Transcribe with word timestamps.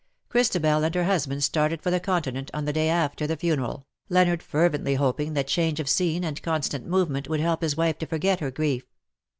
Christabel 0.29 0.83
and 0.83 0.95
her 0.95 1.03
husband 1.03 1.43
started 1.43 1.83
for 1.83 1.91
the 1.91 1.99
Con 1.99 2.23
tinent 2.23 2.49
on 2.55 2.65
the 2.65 2.73
day 2.73 2.89
after 2.89 3.27
the 3.27 3.37
funeral^ 3.37 3.83
Leonard 4.09 4.41
fer 4.41 4.67
vently 4.67 4.97
hoping 4.97 5.35
that 5.35 5.45
change 5.45 5.79
of 5.79 5.87
scene 5.87 6.23
and 6.23 6.41
constant 6.41 6.87
movement 6.87 7.29
would 7.29 7.39
help 7.39 7.61
his 7.61 7.77
wife 7.77 7.99
to 7.99 8.07
forget 8.07 8.39
her 8.39 8.49
grief. 8.49 8.87